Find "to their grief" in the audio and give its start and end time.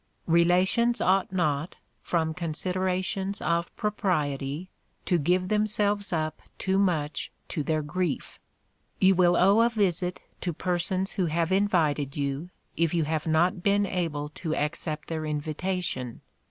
7.47-8.39